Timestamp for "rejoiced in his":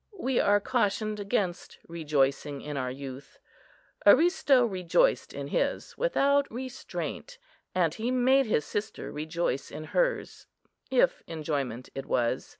4.65-5.95